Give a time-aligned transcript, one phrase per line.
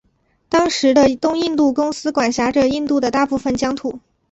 [0.49, 3.99] 当时的东印度公司管辖着印度的大部分疆土。